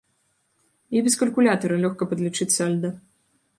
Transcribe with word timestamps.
І 0.97 1.03
без 1.09 1.17
калькулятара 1.19 1.79
лёгка 1.85 2.03
падлічыць 2.13 2.51
сальда. 2.57 2.95